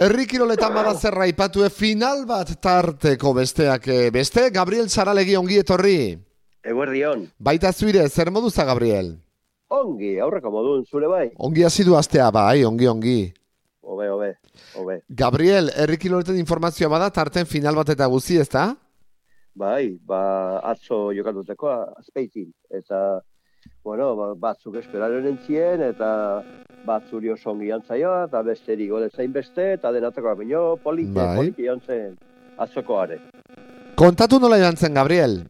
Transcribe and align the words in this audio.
Herri 0.00 0.24
kiroletan 0.24 0.72
bada 0.72 0.94
zerra 0.96 1.26
ipatue 1.28 1.66
final 1.68 2.22
bat 2.24 2.54
tarteko 2.64 3.34
besteak 3.36 3.88
eh, 3.92 4.06
beste, 4.08 4.46
Gabriel 4.48 4.86
Saralegi 4.88 5.34
ongi 5.36 5.58
etorri. 5.60 5.96
Eguerdion. 6.64 7.26
Baita 7.36 7.68
zuire, 7.68 8.06
zer 8.08 8.30
moduza, 8.32 8.64
Gabriel? 8.64 9.10
Ongi, 9.68 10.14
aurreko 10.24 10.54
modun, 10.54 10.86
zure 10.88 11.10
bai? 11.12 11.26
Ongi 11.36 11.66
hasi 11.68 11.84
du 11.84 11.98
astea 11.98 12.30
bai, 12.32 12.64
ongi, 12.64 12.88
ongi. 12.88 13.18
Obe, 13.84 14.08
obe, 14.08 14.30
obe. 14.80 14.96
Gabriel, 15.20 15.68
herri 15.76 16.00
kiroletan 16.00 16.40
informazioa 16.40 16.88
bada 16.96 17.10
tarten 17.12 17.44
final 17.44 17.76
bat 17.76 17.92
eta 17.92 18.08
guzi, 18.08 18.40
ezta? 18.40 18.70
Bai, 19.52 19.98
ba, 20.00 20.22
atzo 20.64 21.10
jokatuteko 21.12 21.74
azpeitin. 22.00 22.48
Eta, 22.72 23.20
bueno, 23.84 24.14
ba, 24.16 24.32
batzuk 24.34 24.76
esperaren 24.80 25.26
entzien, 25.26 25.82
eta 25.82 26.10
batzuri 26.86 27.30
oso 27.32 27.50
ongi 27.52 27.70
antzaioa, 27.74 28.26
eta 28.28 28.42
besteri 28.46 28.88
gole 28.88 29.10
zain 29.10 29.32
beste, 29.32 29.72
eta 29.76 29.92
denatako 29.92 30.34
baino, 30.42 30.64
poliki, 30.82 31.14
Bai. 31.16 31.36
poliki 31.36 31.68
jantzen 31.68 32.16
atzoko 32.58 32.98
are. 33.00 33.20
Kontatu 34.00 34.40
nola 34.40 34.58
joan 34.60 34.76
zen, 34.76 34.94
Gabriel? 34.94 35.42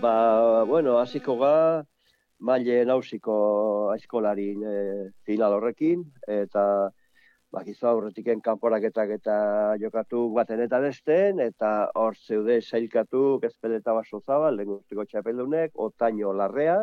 Ba, 0.00 0.64
bueno, 0.64 0.98
hasiko 1.00 1.36
ga, 1.40 1.54
maile 2.38 2.84
nausiko 2.86 3.34
aizkolarin 3.94 4.62
e, 4.62 4.78
final 5.26 5.56
horrekin, 5.58 6.04
eta 6.28 6.64
bakizu 7.52 7.88
aurretiken 7.88 8.42
kanporaketak 8.44 9.10
eta 9.16 9.38
jokatu 9.80 10.26
baten 10.36 10.60
eta 10.60 10.80
besten, 10.84 11.40
eta 11.40 11.88
hor 11.96 12.16
zeude 12.16 12.60
sailkatu 12.60 13.40
ezpeleta 13.48 13.94
baso 13.96 14.20
zabal, 14.20 14.56
lehen 14.56 14.76
urteko 14.76 15.06
txapeldunek, 15.08 15.72
otaino 15.88 16.34
larrea, 16.36 16.82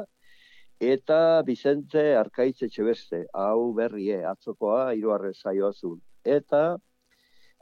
eta 0.79 1.41
Bizente 1.47 2.15
Arkaitz 2.17 2.63
Etxebeste, 2.63 3.25
hau 3.34 3.73
berrie, 3.73 4.23
atzokoa, 4.25 4.93
hiruarren 4.93 5.34
saioa 5.34 5.71
zuen. 5.73 6.01
Eta, 6.23 6.77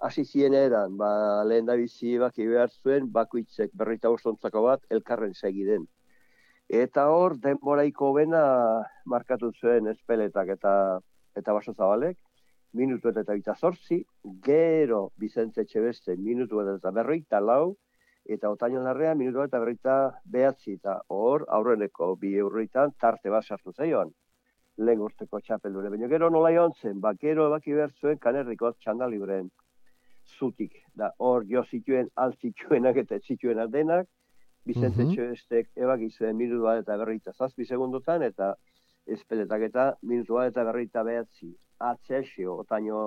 hasi 0.04 0.26
zien 0.26 0.54
eran, 0.54 0.98
ba, 0.98 1.44
lehen 1.46 1.66
da 1.66 1.76
bizi 1.76 2.18
baki 2.18 2.48
behar 2.48 2.70
zuen, 2.70 3.12
bakoitzek 3.12 3.72
berreita 3.74 4.10
bostontzako 4.10 4.64
bat, 4.64 4.82
elkarren 4.90 5.34
segiden. 5.34 5.88
Eta 6.70 7.08
hor, 7.12 7.38
denboraiko 7.40 8.14
bena 8.14 8.44
markatu 9.06 9.52
zuen 9.60 9.88
espeletak 9.88 10.50
eta 10.58 10.74
eta 11.36 11.54
baso 11.54 11.74
zabalek, 11.74 12.18
minutu 12.74 13.10
eta 13.10 13.34
bita 13.34 13.56
zortzi, 13.56 14.04
gero 14.46 15.12
Bizente 15.18 15.62
Etxebeste 15.62 16.16
minutu 16.18 16.62
eta 16.62 16.92
berreita 16.92 17.40
lau, 17.42 17.76
eta 18.26 18.50
otaino 18.50 18.82
larrea 18.84 19.16
minutu 19.16 19.42
eta 19.44 19.60
berreita 19.60 19.96
behatzi, 20.26 20.78
eta 20.80 21.02
hor, 21.10 21.46
aurreneko 21.50 22.16
bi 22.16 22.36
eurritan 22.38 22.94
tarte 23.00 23.30
bat 23.30 23.44
sartu 23.44 23.74
zaioan 23.74 24.14
lehen 24.78 25.02
urteko 25.06 25.40
txapeldure. 25.40 25.90
Baina 25.94 26.08
gero 26.08 26.30
nola 26.30 26.50
joan 26.56 26.74
zen, 26.82 27.00
ba, 27.02 27.14
gero 27.14 27.48
ebaki 27.52 27.74
behar 27.74 27.92
zuen 28.02 28.18
kanerriko 28.18 28.72
txanda 28.80 29.08
libren 29.08 29.52
zutik. 30.40 30.80
Da, 30.96 31.12
hor 31.20 31.46
jo 31.46 31.64
zituen, 31.64 32.10
alt 32.16 32.40
zituenak 32.42 32.98
eta 33.04 33.20
zituenak 33.20 33.70
denak, 33.70 34.08
Bizente 34.64 35.04
Mhm. 35.04 35.12
Txoestek 35.12 35.70
ebaki 35.76 36.10
zuen 36.10 36.38
minutu 36.38 36.64
bat 36.64 36.80
eta 36.80 36.96
berreita 36.98 37.34
zazpi 37.34 37.66
segundotan, 37.66 38.24
eta 38.24 38.54
espeletak 39.06 39.66
eta 39.68 39.88
minutu 40.02 40.38
bat 40.40 40.52
eta 40.54 40.64
berreita 40.64 41.04
behatzi. 41.04 41.52
Atzesio, 41.80 42.56
otaino 42.64 43.00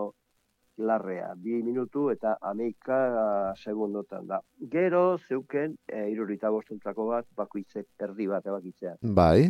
larrea, 0.79 1.33
bi 1.37 1.63
minutu 1.63 2.11
eta 2.13 2.37
ameika 2.41 3.55
segundotan 3.57 4.27
da. 4.27 4.41
Gero 4.73 5.19
zeuken, 5.29 5.77
e, 5.89 6.09
irurita 6.13 6.51
bostuntzako 6.51 7.09
bat, 7.13 7.27
bakoitzek 7.37 7.87
erdi 8.09 8.27
bat 8.27 8.47
ebakitzea. 8.47 8.97
Bai. 9.03 9.49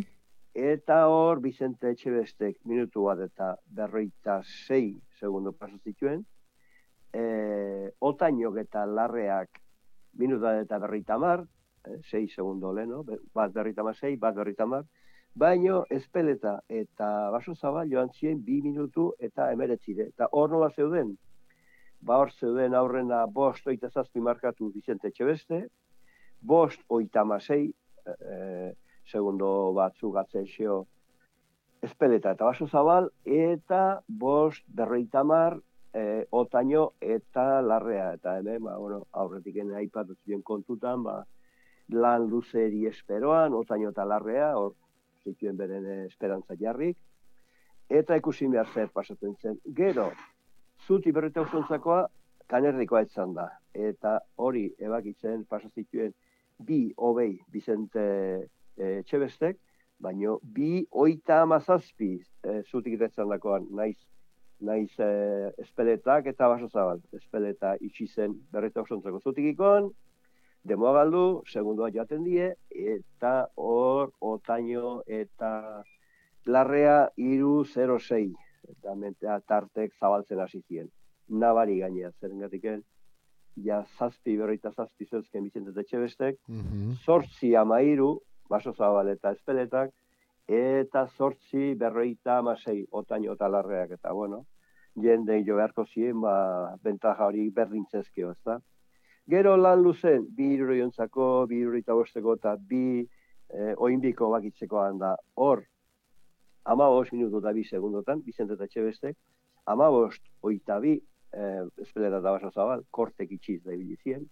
Eta 0.57 1.03
hor, 1.13 1.43
Bizente 1.45 1.91
Etxebestek 1.93 2.63
minutu 2.65 3.03
bat 3.05 3.21
eta 3.21 3.51
berreita 3.67 4.41
sei 4.45 4.95
segundo 5.21 5.53
paso 5.53 5.77
zituen. 5.85 6.25
E, 7.13 7.91
otainok 8.01 8.57
eta 8.63 8.87
larreak 8.87 9.61
minutu 10.17 10.47
bat 10.47 10.63
eta 10.63 10.79
berreita 10.79 11.19
mar, 11.19 11.45
eh, 11.85 11.99
sei 12.09 12.29
segundo 12.29 12.73
leno, 12.73 13.05
bat 13.35 13.53
berreita 13.53 13.83
mar 13.83 13.97
sei, 13.97 14.17
bat 14.17 14.35
berreita 14.35 14.67
mar. 14.67 14.85
Baino, 15.37 15.85
espeleta 15.91 16.63
eta 16.73 17.29
baso 17.31 17.55
zabal 17.55 17.91
joan 17.93 18.09
ziren 18.15 18.39
bi 18.45 18.63
minutu 18.63 19.11
eta 19.21 19.51
emeretzire. 19.53 20.09
Eta 20.15 20.31
hor 20.33 20.51
nola 20.51 20.71
zeuden? 20.71 21.19
Ba 22.01 22.19
hor 22.21 22.33
zeuden 22.33 22.75
aurrena 22.75 23.25
bost 23.27 23.67
oita 23.67 23.91
zazpi 23.91 24.21
markatu 24.21 24.71
Bizente 24.75 25.09
Etxebeste, 25.09 25.67
bost 26.41 26.83
oita 26.89 27.25
masei, 27.25 27.73
e, 28.07 28.75
segundo 29.07 29.73
batzuk 29.75 30.17
atzensio 30.17 30.87
espeleta 31.83 32.33
eta 32.35 32.45
baso 32.45 32.67
zabal, 32.67 33.11
eta 33.25 34.03
bost 34.09 34.65
berreita 34.69 35.25
mar, 35.25 35.59
e, 35.95 36.27
otaino 36.31 36.93
eta 37.01 37.63
larrea. 37.63 38.13
Eta 38.19 38.39
hemen, 38.39 38.63
ba, 38.65 38.77
bueno, 38.79 39.07
aurretik 39.13 39.57
ene 39.63 39.77
aipatu 39.81 40.17
ziren 40.25 40.43
kontutan, 40.43 41.03
ba, 41.03 41.21
lan 41.89 42.27
luzeri 42.31 42.87
esperoan, 42.91 43.55
otaino 43.55 43.93
eta 43.95 44.05
larrea, 44.05 44.53
hor 44.59 44.75
zituen 45.25 45.57
beren 45.59 45.87
eh, 45.87 46.01
esperantza 46.07 46.57
jarrik, 46.61 46.99
eta 47.89 48.17
ikusi 48.19 48.49
behar 48.51 48.71
zer 48.75 48.91
pasatzen 48.95 49.37
zen. 49.43 49.59
Gero, 49.81 50.11
zuti 50.87 51.13
berreta 51.13 51.43
usuntzakoa, 51.43 52.07
kanerrikoa 52.51 53.03
etzan 53.07 53.35
da. 53.35 53.49
Eta 53.75 54.19
hori 54.37 54.69
ebakitzen 54.79 55.45
pasa 55.51 55.69
zituen 55.75 56.15
bi 56.67 56.93
hobei 56.97 57.33
Bizente 57.53 58.05
e, 58.77 59.03
Txebestek, 59.09 59.59
baino 59.99 60.39
bi 60.43 60.87
oita 60.91 61.41
amazazpi 61.43 62.13
e, 62.17 62.61
zutik 62.71 63.01
etzan 63.09 63.33
dakoan, 63.33 63.67
naiz 63.71 63.97
naiz 64.61 64.93
e, 65.01 65.11
espeletak 65.65 66.31
eta 66.33 66.49
baso 66.49 66.69
zabal. 66.69 67.03
Espeleta 67.19 67.75
itxi 67.81 68.07
zen 68.07 68.39
berreta 68.53 68.87
usuntzako 68.87 69.21
zutikikon, 69.21 69.91
demoa 70.65 70.95
galdu, 71.01 71.43
segundua 71.53 71.91
joaten 71.95 72.25
die, 72.25 72.53
eta 72.71 73.35
hor, 73.57 74.13
otaino 74.21 75.01
eta 75.07 75.83
larrea 76.47 76.99
iru 77.17 77.65
06. 77.67 78.46
Eta 78.87 78.95
mentea 78.95 79.41
tartek 79.51 79.97
zabaltzen 79.99 80.39
hasi 80.39 80.61
ziren. 80.63 80.87
Nabari 81.43 81.81
gainea, 81.81 82.13
zeren 82.21 82.39
gatiken, 82.45 82.85
ja 83.65 83.81
zazpi, 83.99 84.37
berroita 84.39 84.71
zazpi 84.71 85.09
zeuzken 85.11 85.43
Bizente 85.49 85.81
Etxebestek, 85.81 86.39
Mhm. 86.49 86.93
zortzi 87.05 87.57
amairu, 87.57 88.21
baso 88.49 88.73
zabal 88.73 89.09
eta 89.09 89.33
espeletak, 89.33 89.91
eta 90.47 91.07
zortzi 91.09 91.75
berroita 91.75 92.39
amasei, 92.39 92.87
otaino 92.93 93.33
eta 93.33 93.49
larreak, 93.49 93.91
eta 93.99 94.13
bueno, 94.13 94.47
jende 94.95 95.43
jo 95.45 95.57
beharko 95.57 95.85
ziren, 95.87 96.21
ba, 96.21 96.77
bentaja 96.81 97.27
hori 97.27 97.51
berdintzezkio, 97.51 98.31
ezta? 98.31 98.61
Gero 99.29 99.57
lan 99.57 99.83
luzen, 99.83 100.29
bi 100.31 100.53
iruriontzako, 100.55 101.47
bi 101.49 101.59
irurita 101.59 101.93
bosteko, 101.93 102.35
eta 102.35 102.57
bi 102.57 103.01
eh, 103.49 103.75
oinbiko 103.77 104.31
bakitzekoan 104.31 104.99
da, 104.99 105.17
hor, 105.35 105.65
ama 106.73 106.89
bost 106.91 107.13
minutu 107.15 107.41
eta 107.43 107.53
bi 107.55 107.65
segundotan, 107.65 108.23
Bizente 108.27 108.57
eta 108.57 108.67
Etxebestek, 108.67 109.17
ama 109.73 109.91
bost, 109.91 110.23
oita 110.43 110.79
bi, 110.83 110.97
eh, 111.33 111.63
espeleta 111.83 112.19
eta 112.19 112.33
baso 112.39 112.51
zabal, 112.51 112.83
kortek 112.91 113.33
itxiz 113.39 113.63
da 113.65 113.75
ibili 113.75 113.97
ziren, 114.03 114.27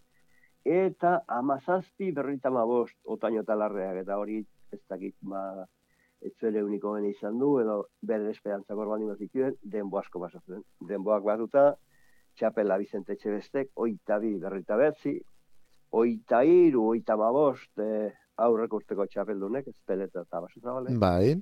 eta 0.65 1.21
amazazpi 1.29 2.11
berrita 2.17 2.51
bost 2.51 2.97
otaino 3.05 3.43
eta 3.43 3.55
larreak, 3.55 4.03
eta 4.03 4.19
hori 4.19 4.45
ez 4.73 4.81
dakit 4.89 5.15
ma 5.23 5.65
etzuele 6.25 6.63
uniko 6.65 6.95
bene 6.97 7.11
izan 7.13 7.39
du, 7.39 7.59
edo 7.61 7.77
bere 8.03 8.31
esperantzak 8.31 8.81
orban 8.81 9.05
zituen, 9.19 9.57
denbo 9.63 9.99
asko 9.99 10.23
basatzen. 10.23 10.63
Denboak 10.89 11.23
batuta, 11.23 11.75
txapela 12.39 12.79
Bizente 12.81 13.13
Etxebestek, 13.13 13.71
oita 13.77 14.19
bi 14.19 14.35
berrita 14.41 14.79
betzi, 14.81 15.19
oita 15.95 16.43
iru, 16.49 16.89
oita 16.95 17.17
mabost, 17.21 17.71
eh, 17.79 18.11
aurreko 18.37 18.81
urteko 18.81 19.07
txapeldunek, 19.07 19.69
ezpeleta 19.71 20.25
eta 20.25 20.41
baso 20.41 20.61
zabale. 20.61 20.97
Bai. 20.99 21.37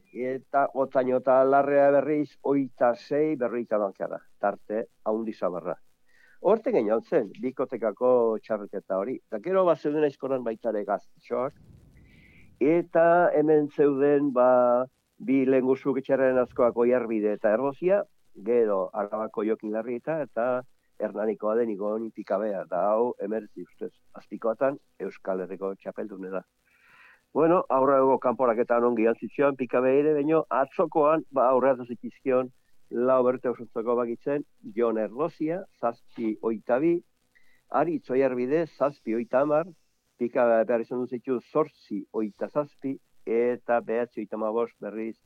Eta 0.52 0.66
otaino 0.76 1.16
eta 1.16 1.34
larrea 1.48 1.86
berriz, 1.94 2.34
oita 2.50 2.90
sei 2.94 3.36
berroita 3.40 3.78
bankara, 3.80 4.18
tarte 4.38 4.82
haundi 5.08 5.32
zabarra. 5.32 5.72
Horten 6.44 6.74
gehiago 6.76 7.00
zen, 7.08 7.30
bikotekako 7.40 8.10
txarreketa 8.44 8.98
hori. 9.00 9.14
Eta 9.16 9.40
gero 9.46 9.62
bat 9.64 9.80
zeuden 9.80 10.04
aizkoran 10.04 10.44
baitare 10.44 10.82
gaztxoak. 10.84 11.56
Eta 12.74 13.06
hemen 13.38 13.70
zeuden 13.72 14.28
ba, 14.36 14.84
bi 15.16 15.38
lehenguzuk 15.48 16.02
etxarren 16.02 16.42
askoak 16.44 16.76
oiarbide 16.84 17.32
eta 17.38 17.54
errozia, 17.56 18.02
gero 18.50 18.82
arabako 18.92 19.46
jokin 19.48 19.72
larrieta 19.72 20.18
eta 20.26 20.48
hernanikoa 21.00 21.56
den 21.62 21.72
igon 21.72 22.10
pikabea. 22.12 22.66
Da 22.68 22.90
hau 22.90 23.14
emertzi 23.24 23.64
ustez, 23.64 23.94
azpikoatan 24.20 24.76
Euskal 25.00 25.46
Herriko 25.46 25.72
txapeldune 25.80 26.36
da. 26.36 26.44
Bueno, 27.32 27.62
aurrego 27.72 28.18
kanporaketan 28.20 28.84
ongi 28.84 29.06
antzitzean, 29.08 29.56
pikabe 29.56 29.92
ere, 29.98 30.10
baino 30.18 30.42
atzokoan, 30.52 31.22
ba, 31.32 31.46
aurreatu 31.54 31.86
zitizkion, 31.88 32.50
lau 33.08 33.22
berte 33.24 33.48
osuntzako 33.48 33.94
bakitzen, 33.96 34.44
Jon 34.76 34.98
Erlozia, 35.00 35.62
zazpi 35.80 36.34
oitabi, 36.50 36.98
ari 37.80 37.96
itzoiarbide, 38.00 38.66
zazpi 38.76 39.16
oita 39.16 39.40
amar, 39.46 39.70
pika 40.20 40.44
behar 40.50 40.84
izan 40.84 41.00
du 41.00 41.08
zitu 41.08 41.38
zortzi 41.52 42.02
oita 42.12 42.50
zazpi, 42.52 42.98
eta 43.24 43.80
behatzi 43.80 44.26
oita 44.26 44.36
bost 44.36 44.76
berriz 44.80 45.16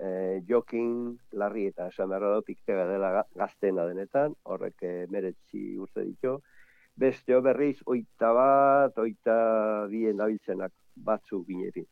e, 0.00 0.42
jokin 0.48 1.16
larri 1.32 1.66
eta 1.70 1.88
esan 1.88 2.10
behar 2.10 2.22
dut 2.36 2.52
dela 2.66 3.24
gaztena 3.34 3.86
denetan, 3.86 4.34
horrek 4.44 4.82
e, 4.82 5.06
meretzi 5.08 5.78
urte 5.78 6.04
ditu. 6.04 6.40
Beste 6.96 7.40
berriz, 7.44 7.76
oita 7.84 8.32
bat, 8.32 8.98
oita 8.98 9.36
bien 9.90 10.16
dabiltzenak 10.16 10.72
batzu 10.96 11.42
binetin. 11.44 11.86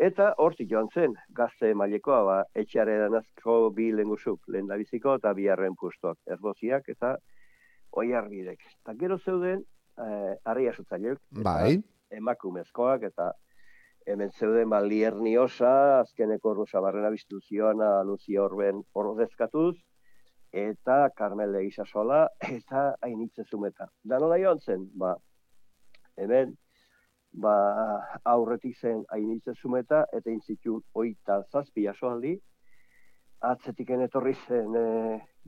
Eta 0.00 0.30
hortik 0.42 0.70
joan 0.70 0.88
zen, 0.94 1.14
gazte 1.36 1.74
mailekoa, 1.76 2.20
ba, 2.24 2.36
etxeare 2.56 2.96
danazko 3.02 3.56
bi 3.76 3.90
lengusuk, 3.92 4.40
lehen 4.48 4.66
da 4.66 4.76
eta 4.80 5.32
biharren 5.34 5.76
pustoak, 5.76 6.18
erboziak 6.26 6.88
eta 6.88 7.16
oi 7.92 8.12
arbidek. 8.14 8.64
Eta 8.80 8.94
gero 8.94 9.18
zeuden, 9.18 9.62
eh, 9.98 10.34
arria 10.44 10.72
bai. 11.30 11.82
emakumezkoak, 12.10 13.02
eta 13.02 13.32
hemen 14.06 14.30
zeuden 14.30 14.70
ba, 14.70 14.80
lierni 14.80 15.36
osa, 15.36 16.00
azkeneko 16.00 16.54
rusa 16.54 16.80
barrena 16.80 17.10
biztu 17.10 17.40
zioana 17.40 18.02
Luzi 18.02 18.38
Orben 18.38 18.82
ordezkatuz, 18.94 19.76
eta 20.52 21.10
Carmel 21.16 21.56
Isasola, 21.66 22.28
eta 22.58 22.94
hainitze 23.02 23.44
zumeta. 23.44 23.88
Da 24.02 24.18
nola 24.18 24.38
joan 24.38 24.60
zen, 24.60 24.86
ba, 24.98 25.14
hemen, 26.16 26.56
ba, 27.32 27.54
aurretik 28.24 28.76
zen 28.76 29.04
hainitze 29.10 29.54
zumeta, 29.54 30.04
eta 30.12 30.30
intzitun 30.30 30.82
oita 30.94 31.42
zazpi 31.52 31.86
asoaldi, 31.88 32.36
atzetik 33.40 33.90
etorri 33.90 34.34
zen 34.46 34.74
e, 34.76 34.86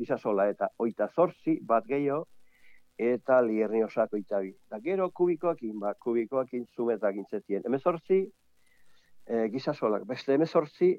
Isasola, 0.00 0.49
eta 0.49 0.70
oita 0.78 1.08
zorzi 1.08 1.58
bat 1.60 1.84
gehiago, 1.87 2.26
eta 2.99 3.40
lierni 3.43 3.82
osako 3.84 4.16
itabi. 4.16 4.52
Da 4.70 4.78
gero 4.81 5.10
kubikoakin, 5.10 5.78
ba, 5.81 5.94
kubikoakin 5.94 6.66
zumetak 6.76 7.16
intzetien. 7.16 7.62
Hemezortzi, 7.66 8.22
e, 9.26 9.49
gizasolak, 9.52 10.06
beste 10.06 10.34
emezortzi 10.34 10.93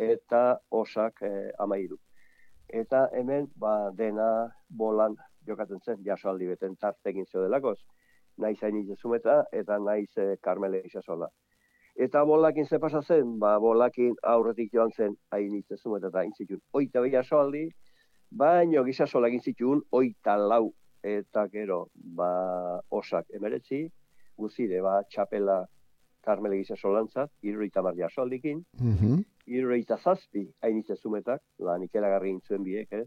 eta 0.00 0.44
osak 0.70 1.22
e, 1.22 1.50
amairu. 1.58 1.98
Eta 2.72 3.08
hemen 3.12 3.48
ba, 3.58 3.90
dena 3.98 4.50
bolan 4.68 5.16
jokatzen 5.46 5.80
zen, 5.84 6.02
jasoaldi 6.04 6.46
beten 6.46 6.76
tartegin 6.76 7.26
zeo 7.26 7.42
delakoz, 7.42 7.78
nahi 8.38 8.56
zain 8.56 8.76
izazumeta 8.80 9.44
eta 9.52 9.78
nahi 9.78 10.06
ze 10.06 10.36
karmele 10.42 10.82
gizasola. 10.82 11.28
Eta 11.96 12.22
bolakin 12.24 12.66
ze 12.66 12.78
pasa 12.78 13.02
zen, 13.02 13.38
ba, 13.38 13.58
bolakin 13.58 14.14
aurretik 14.22 14.72
joan 14.72 14.92
zen 14.96 15.16
hain 15.30 15.54
izazumeta 15.54 16.08
eta 16.08 16.22
intzitun 16.24 16.60
oita 16.72 17.00
behi 17.00 17.12
jasoaldi, 17.12 17.64
baino 18.30 18.84
gizasola 18.84 19.28
egin 19.28 19.42
zituen 19.42 19.82
oita 19.90 20.36
lau. 20.36 20.70
Eta 21.02 21.46
gero 21.48 21.88
ba, 21.94 22.30
osak 22.90 23.26
emeretzi, 23.34 23.86
guzire 24.36 24.80
ba, 24.84 25.00
txapela 25.10 25.64
Carmele 26.24 26.58
gisa 26.60 26.76
solantzat, 26.76 27.30
irroita 27.42 27.82
mardia 27.82 28.08
soldikin, 28.08 28.64
mm 28.78 28.96
-hmm. 28.96 29.24
irroita 29.46 29.96
zazpi 29.98 30.46
hainitze 30.62 30.96
zumetak, 30.96 31.42
lan 31.58 31.82
ikeragarri 31.82 32.30
intzuen 32.30 32.64
biek, 32.64 32.92
eh? 32.92 33.06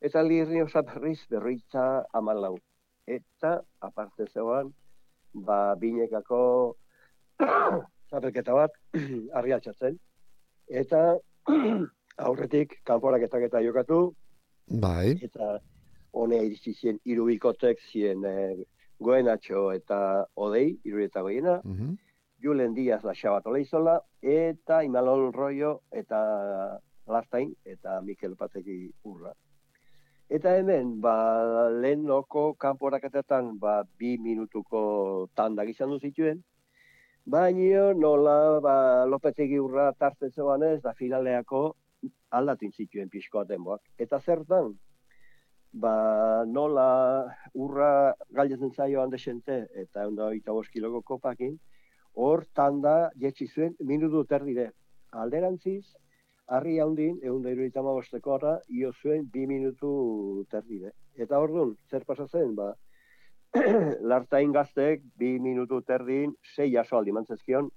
eta 0.00 0.22
lirri 0.22 0.62
berriz 0.74 1.20
berroita 1.30 2.06
amalau. 2.12 2.56
Eta, 3.06 3.60
aparte 3.80 4.26
zegoan, 4.26 4.72
ba, 5.32 5.74
binekako 5.76 6.76
zapelketa 8.10 8.54
bat, 8.54 8.72
argi 9.38 9.52
altxatzen. 9.52 9.98
Eta, 10.68 11.18
aurretik, 12.28 12.80
kanporak 12.84 13.22
eta 13.22 13.38
eta 13.38 13.60
jokatu, 13.60 14.14
bai. 14.66 15.18
eta 15.22 15.58
honea 16.12 16.42
iritsi 16.42 16.72
zien 16.74 16.98
irubikotek 17.04 17.78
zien 17.92 18.24
eh, 18.24 18.56
goenatxo 18.98 19.70
eta 19.72 19.98
odei, 20.34 20.78
irueta 20.84 21.22
goiena, 21.22 21.60
mm 21.64 21.96
Julen 22.42 22.74
Diaz 22.74 23.02
la 23.04 23.14
Xabat 23.14 23.46
Oleizola, 23.46 24.00
eta 24.22 24.82
Imalol 24.84 25.32
Royo, 25.32 25.82
eta 25.90 26.80
Lastain, 27.06 27.54
eta 27.64 28.00
Mikel 28.02 28.36
Pategi 28.36 28.90
Urra. 29.04 29.32
Eta 30.28 30.56
hemen, 30.58 31.00
ba, 31.00 31.70
lehen 31.70 32.04
loko 32.06 32.54
kanporakatetan, 32.58 33.58
ba, 33.62 33.82
bi 33.98 34.16
minutuko 34.18 35.28
tanda 35.34 35.64
gizan 35.64 35.94
du 35.94 36.00
zituen, 36.00 36.42
baina 37.24 37.92
nola, 37.94 38.36
ba, 38.60 38.76
Lopetegi 39.06 39.58
Urra 39.62 39.92
tartzen 39.92 40.34
zegoan 40.34 40.66
ez, 40.66 40.80
da 40.82 40.94
finaleako 40.94 41.68
aldatin 42.30 42.72
zituen 42.72 43.08
pixkoa 43.08 43.44
denboak. 43.48 43.82
Eta 43.98 44.20
zertan, 44.20 44.74
ba, 45.72 46.44
nola 46.46 46.88
urra 47.54 48.14
galdezen 48.30 48.72
zaio 48.72 49.02
handesente, 49.02 49.66
eta 49.74 50.06
onda 50.08 50.30
oita 50.32 50.52
kiloko 50.72 51.02
kopakin, 51.02 51.58
hor 52.16 52.44
tanda 52.54 53.10
jetxi 53.20 53.46
zuen 53.46 53.76
minutu 53.80 54.24
terdire. 54.24 54.70
Alderantziz, 55.12 55.84
harri 56.46 56.78
handin, 56.80 57.18
egun 57.22 57.42
da 57.44 57.52
iruritama 57.52 57.92
bosteko 57.92 58.38
io 58.68 58.92
zuen 59.02 59.28
bi 59.32 59.46
minutu 59.46 60.44
terdire. 60.50 60.92
Eta 61.14 61.38
hor 61.38 61.52
dun, 61.52 61.76
zer 61.90 62.04
pasa 62.04 62.26
zen, 62.26 62.54
ba, 62.54 62.74
lartain 64.12 64.52
gaztek 64.52 65.02
bi 65.16 65.38
minutu 65.38 65.82
terdin, 65.82 66.34
sei 66.54 66.72
jaso 66.72 66.96
aldi 66.96 67.12
mantzezkion, 67.12 67.70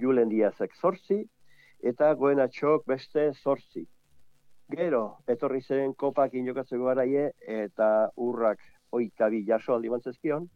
julen 0.00 0.28
diazek 0.28 0.74
zortzi, 0.74 1.24
eta 1.82 2.14
goena 2.14 2.48
txok 2.48 2.86
beste 2.86 3.32
zortzi. 3.42 3.86
Gero, 4.70 5.18
etorri 5.26 5.62
zen 5.62 5.94
kopak 5.94 6.34
inokatzeko 6.34 6.84
garaie, 6.84 7.30
eta 7.40 8.10
urrak 8.16 8.60
oitabi 8.92 9.44
jaso 9.46 9.74
aldi 9.74 9.88
mantzezkion, 9.88 10.48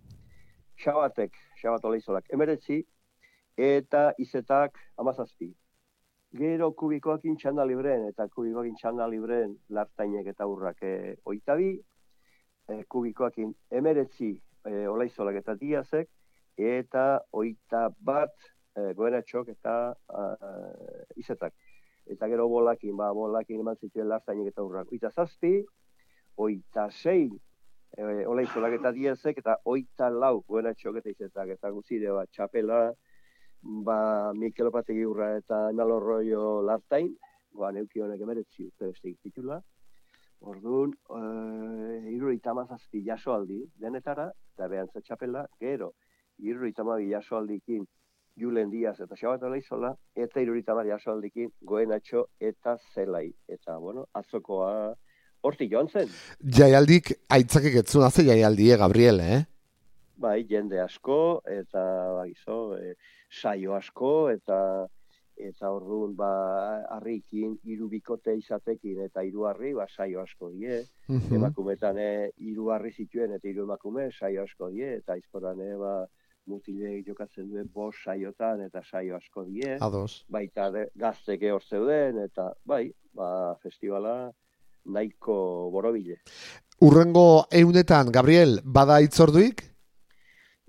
xabatek 0.80 1.36
xabat 1.60 1.84
oleizolak 1.84 2.30
emeretzi, 2.32 2.82
eta 3.56 4.12
izetak 4.18 4.78
amazazpi. 4.98 5.52
Gero 6.32 6.70
kubikoakin 6.72 7.36
txanda 7.36 7.64
libren, 7.68 8.06
eta 8.08 8.26
kubikoakin 8.32 8.76
txanda 8.80 9.06
libren 9.08 9.52
lartainek 9.68 10.30
eta 10.32 10.46
urrak 10.48 10.80
e, 10.82 11.16
oitabi, 11.28 11.74
e, 12.68 12.78
kubikoakin 12.88 13.52
emeretzi 13.70 14.30
e, 14.64 14.86
olaizolak 14.88 15.42
eta 15.42 15.54
diazek, 15.60 16.08
eta 16.56 17.20
oita 17.36 17.90
bat 18.00 18.32
e, 18.76 18.92
goenatxok 18.96 19.52
eta 19.52 19.76
izetak. 21.20 21.52
Eta 22.08 22.26
gero 22.28 22.48
bolakin, 22.48 22.96
ba, 22.96 23.12
bolakin 23.14 23.60
eman 23.60 23.76
zituen 23.76 24.08
lartainek 24.08 24.48
eta 24.50 24.64
urrak. 24.64 24.88
Oita 24.92 25.12
zazpi, 25.12 25.60
oita 26.40 26.88
sei 26.90 27.28
e, 27.96 28.26
ola 28.26 28.44
izolak 28.46 28.78
eta 28.78 28.92
diezek, 28.92 29.38
eta 29.42 29.56
oita 29.64 30.10
lau 30.10 30.40
goena 30.48 30.74
txoketa 30.74 31.12
izetak, 31.12 31.54
eta 31.56 31.70
guzide 31.70 32.12
bat 32.14 32.30
txapela, 32.30 32.80
ba, 33.86 33.98
Mikel 34.34 34.70
Opategi 34.72 35.04
urra 35.06 35.36
eta 35.38 35.64
Nalo 35.72 36.00
Royo 36.00 36.62
lartain, 36.66 37.12
ba, 37.58 37.72
neuki 37.72 38.02
honek 38.02 38.20
emeretzi 38.20 38.66
urte 38.68 38.90
beste 38.92 39.12
ikitula, 39.12 39.60
Orduan, 40.42 40.90
e, 41.14 41.18
iruri 42.10 42.40
tamazazpi 42.42 43.04
jasoaldi 43.06 43.60
denetara, 43.78 44.30
eta 44.56 44.68
behan 44.68 44.88
txapela, 44.96 45.46
gero, 45.60 45.92
iruri 46.42 46.72
tamabi 46.74 47.12
jasoaldikin 47.12 47.84
Julen 48.40 48.70
Diaz 48.72 48.96
eta 49.04 49.14
Xabat 49.14 49.42
Olaizola, 49.46 49.92
eta 50.16 50.40
iruri 50.40 50.64
tamabi 50.66 50.90
jasoaldikin 50.90 51.52
Goenatxo 51.68 52.24
eta 52.40 52.76
Zelai. 52.94 53.28
Eta, 53.48 53.76
bueno, 53.78 54.06
atzokoa 54.14 54.72
hortik 55.42 55.72
joan 55.72 55.88
zen. 55.88 56.08
Jaialdik 56.58 57.12
aitzakik 57.28 57.80
etzuna 57.82 58.10
ze 58.10 58.24
jaialdie, 58.24 58.76
Gabriel, 58.76 59.20
eh? 59.20 59.42
Bai, 60.22 60.44
jende 60.48 60.78
asko, 60.80 61.42
eta 61.50 61.82
baizo, 62.18 62.76
e, 62.78 62.94
saio 63.28 63.74
asko, 63.74 64.12
eta 64.30 64.58
eta 65.36 65.70
orduan 65.72 66.14
ba 66.16 66.30
harrikin 66.96 67.54
hiru 67.64 67.88
bikote 67.88 68.34
izatekin 68.38 69.00
eta 69.06 69.22
hiru 69.26 69.46
harri 69.48 69.72
ba 69.74 69.86
saio 69.88 70.20
asko 70.20 70.50
die 70.50 70.84
mm 71.08 71.18
-hmm. 71.18 71.36
emakumetan 71.36 71.98
eh 71.98 72.30
hiru 72.38 72.70
harri 72.70 72.92
zituen 72.92 73.32
eta 73.32 73.48
hiru 73.48 73.64
emakume 73.64 74.10
saio 74.12 74.42
asko 74.42 74.70
die 74.70 74.96
eta 74.96 75.12
aizkoran 75.12 75.60
eh 75.60 75.76
ba 75.76 76.06
mutile 76.46 77.02
jokatzen 77.06 77.48
duen 77.50 77.68
bos 77.72 77.96
saiotan 78.04 78.60
eta 78.60 78.82
saio 78.82 79.16
asko 79.16 79.44
die 79.44 79.78
Ados. 79.80 80.24
baita 80.28 80.70
gazteke 80.94 81.50
hor 81.52 81.62
zeuden 81.62 82.18
eta 82.18 82.52
bai 82.64 82.92
ba 83.14 83.56
festivala 83.62 84.32
nahiko 84.84 85.70
borobile. 85.72 86.20
Urrengo 86.82 87.44
eunetan, 87.54 88.10
Gabriel, 88.10 88.58
bada 88.64 89.00
itzorduik? 89.04 89.62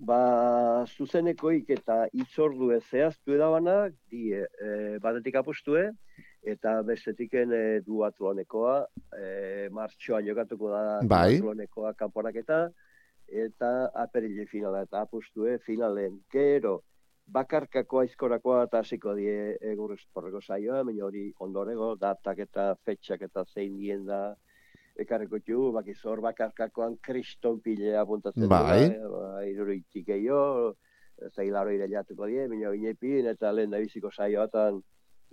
Ba, 0.03 0.85
zuzenekoik 0.97 1.69
eta 1.73 2.03
itzordu 2.13 2.71
ez 2.75 2.83
zehaztu 2.91 3.35
edabanak, 3.37 3.95
di, 4.11 4.33
e, 4.33 4.69
batetik 5.01 5.37
apostue, 5.39 5.87
eta 6.43 6.75
bestetiken 6.83 7.53
e, 7.55 7.63
du 7.85 8.03
atlonekoa, 8.03 8.79
e, 9.15 9.69
martxoan 9.71 10.25
jokatuko 10.27 10.73
da 10.73 10.81
bai. 11.07 11.37
atlonekoa 11.37 11.93
kanporaketa, 11.99 12.65
eta 13.45 13.69
aperile 14.03 14.45
finala, 14.49 14.83
eta 14.83 15.05
apostue 15.07 15.57
finalen, 15.65 16.19
gero, 16.33 16.81
bakarkako 17.25 18.01
aizkorakoa 18.03 18.63
eta 18.67 18.81
hasiko 18.83 19.13
die 19.15 19.57
egur 19.71 19.93
esporreko 19.95 20.41
saioa, 20.41 20.83
baina 20.83 21.05
hori 21.05 21.27
ondorego, 21.39 21.93
datak 21.99 22.43
eta 22.47 22.73
fetxak 22.85 23.21
eta 23.29 23.45
zein 23.45 23.77
dien 23.77 24.05
da 24.05 24.35
ekarreko 24.99 25.39
txu, 25.39 25.71
baki 25.73 25.95
zor 25.95 26.21
bakarkakoan 26.21 26.97
kriston 27.01 27.59
pilea 27.61 28.05
puntatzen 28.05 28.49
bai. 28.49 28.89
da, 28.93 29.09
ba, 29.09 29.29
iruritik 29.49 30.09
eio, 30.13 30.75
zailaro 31.33 31.73
ire 31.73 31.87
jatuko 31.89 32.27
die, 32.29 32.47
baina 32.51 32.73
inepin 32.77 33.29
eta 33.31 33.51
lehen 33.51 33.73
da 33.73 33.81
biziko 33.81 34.11
saioatan 34.11 34.81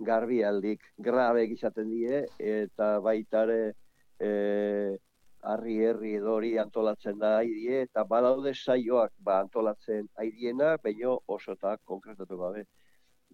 garbialdik 0.01 0.81
grabe 0.97 1.45
izaten 1.45 1.89
die, 1.91 2.23
eta 2.39 2.95
baitare 3.05 3.73
e, 4.17 4.97
harri 5.41 5.77
herri 5.85 6.13
edori 6.19 6.51
antolatzen 6.61 7.17
da 7.19 7.37
haidie, 7.39 7.81
eta 7.87 8.03
badaude 8.07 8.53
saioak 8.53 9.13
ba, 9.25 9.39
antolatzen 9.45 10.07
haidiena, 10.21 10.75
baino 10.83 11.19
oso 11.27 11.55
eta 11.57 11.75
konkretatu 11.91 12.37
gabe. 12.37 12.65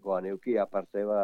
Goan 0.04 0.26
euki, 0.32 0.58
aparte 0.62 1.04
ba, 1.06 1.22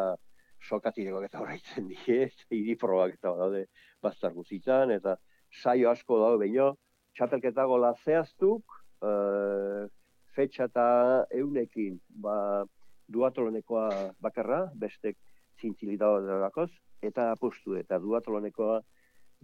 sokatirekoak 0.68 1.28
eta 1.28 1.40
horreitzen 1.40 1.88
die, 1.88 2.28
iriprobak 2.60 3.18
eta 3.18 3.32
badaude 3.32 3.66
bastar 4.02 4.32
guzitan, 4.36 4.92
eta 4.94 5.16
saio 5.62 5.90
asko 5.90 6.20
dago 6.20 6.40
baino, 6.42 6.70
txapelketa 7.16 7.64
gola 7.70 7.92
zehaztuk, 8.04 8.80
e, 9.04 9.12
fetxa 10.34 10.66
eta 10.70 10.86
eunekin, 11.38 12.00
ba, 12.24 12.64
duatolonekoa 13.14 13.88
bakarra, 14.24 14.64
bestek 14.74 15.16
zintzilitago 15.60 16.66
eta 17.04 17.30
apustu, 17.32 17.76
eta 17.78 17.98
duatolonekoa 18.00 18.80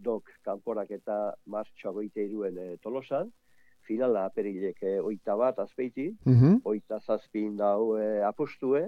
dok 0.03 0.33
kanporak 0.47 0.91
eta 0.97 1.35
martxoa 1.47 1.93
goite 1.93 2.25
iruen 2.25 2.59
e, 2.59 2.67
tolosan, 2.83 3.31
finala 3.87 4.27
aperilek 4.29 4.83
e, 4.83 4.97
oita 5.01 5.37
bat 5.37 5.59
azpeiti, 5.59 6.11
mm 6.25 6.61
oita 6.65 7.01
zazpin 7.01 7.57
dau 7.57 7.97
e, 7.99 8.23
apostue, 8.27 8.85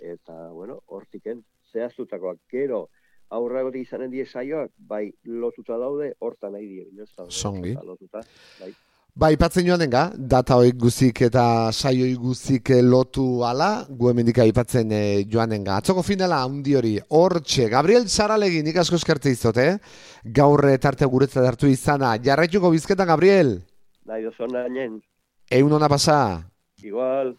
eta, 0.00 0.36
bueno, 0.56 0.80
hortiken 0.86 1.42
zehaztutakoak 1.72 2.40
gero, 2.50 2.88
aurrago 3.30 3.70
izanen 3.78 4.10
die 4.10 4.26
saioak, 4.26 4.72
bai 4.76 5.04
lotuta 5.24 5.78
daude, 5.78 6.14
hortan 6.18 6.56
nahi 6.56 6.66
die. 6.66 7.06
Songi. 7.28 7.76
Lotuta, 7.84 8.24
bai. 8.60 8.72
Bai, 9.18 9.34
patzen 9.34 9.66
joan 9.66 9.80
denga, 9.82 10.04
data 10.14 10.54
hoik 10.60 10.76
guzik 10.78 11.20
eta 11.26 11.72
saioi 11.74 12.12
guzik 12.14 12.70
lotu 12.86 13.42
ala, 13.42 13.84
gu 13.90 14.10
hemendik 14.10 14.38
aipatzen 14.38 14.92
e, 14.94 15.00
joan 15.26 15.50
denga. 15.50 15.80
Atzoko 15.80 16.04
finala, 16.06 16.38
handi 16.46 16.76
hori, 16.78 16.92
hortxe, 17.18 17.66
Gabriel 17.72 18.06
Zaralegin, 18.06 18.64
nik 18.68 18.78
asko 18.78 19.00
eskarte 19.00 19.32
izot, 19.34 19.58
eh? 19.58 19.78
Gaur 20.24 20.62
tarte 20.78 21.10
guretzat 21.10 21.44
hartu 21.44 21.66
izana. 21.66 22.14
Jarraituko 22.22 22.70
bizketan, 22.70 23.10
Gabriel? 23.10 23.56
Nahi 24.06 24.28
dozona, 24.28 24.68
nien. 24.70 25.00
Egun 25.50 25.74
hona 25.74 25.90
pasa? 25.90 26.16
Igual. 26.78 27.34